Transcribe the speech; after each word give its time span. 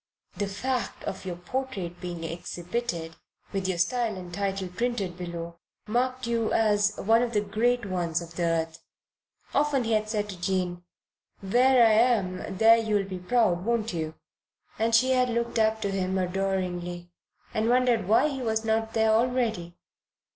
The 0.35 0.47
fact 0.47 1.03
of 1.03 1.25
your 1.25 1.35
portrait 1.35 2.01
being 2.01 2.23
exhibited, 2.23 3.17
with 3.53 3.67
your 3.67 3.77
style 3.77 4.17
and 4.17 4.33
title 4.33 4.67
printed 4.67 5.15
below, 5.15 5.59
marked 5.87 6.25
you 6.25 6.51
as 6.51 6.97
one 6.97 7.21
of 7.21 7.33
the 7.33 7.41
great 7.41 7.85
ones 7.85 8.19
of 8.19 8.35
the 8.35 8.41
earth. 8.45 8.79
Often 9.53 9.83
he 9.83 9.91
had 9.91 10.09
said 10.09 10.27
to 10.29 10.41
Jane: 10.41 10.81
"When 11.41 11.53
I 11.75 11.91
am 12.17 12.57
there 12.57 12.77
you'll 12.77 13.07
be 13.07 13.19
proud, 13.19 13.63
won't 13.63 13.93
you?" 13.93 14.15
And 14.79 14.95
she 14.95 15.11
had 15.11 15.29
looked 15.29 15.59
up 15.59 15.81
to 15.81 15.91
him 15.91 16.17
adoringly 16.17 17.11
and 17.53 17.69
wondered 17.69 18.07
why 18.07 18.29
he 18.29 18.41
was 18.41 18.65
not 18.65 18.93
there 18.95 19.11
already. 19.11 19.77